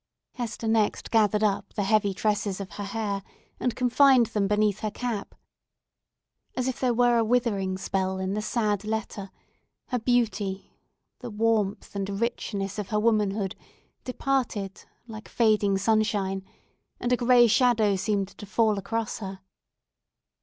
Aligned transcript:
Hester 0.33 0.67
next 0.67 1.11
gathered 1.11 1.43
up 1.43 1.75
the 1.75 1.83
heavy 1.83 2.11
tresses 2.15 2.59
of 2.59 2.71
her 2.71 2.85
hair 2.85 3.21
and 3.59 3.75
confined 3.75 4.25
them 4.25 4.47
beneath 4.47 4.79
her 4.79 4.89
cap. 4.89 5.35
As 6.57 6.67
if 6.67 6.79
there 6.79 6.91
were 6.91 7.19
a 7.19 7.23
withering 7.23 7.77
spell 7.77 8.17
in 8.17 8.33
the 8.33 8.41
sad 8.41 8.83
letter, 8.83 9.29
her 9.89 9.99
beauty, 9.99 10.73
the 11.19 11.29
warmth 11.29 11.95
and 11.95 12.19
richness 12.19 12.79
of 12.79 12.87
her 12.89 12.99
womanhood, 12.99 13.55
departed 14.03 14.85
like 15.05 15.29
fading 15.29 15.77
sunshine, 15.77 16.43
and 16.99 17.13
a 17.13 17.15
gray 17.15 17.45
shadow 17.45 17.95
seemed 17.95 18.29
to 18.39 18.47
fall 18.47 18.79
across 18.79 19.19
her. 19.19 19.41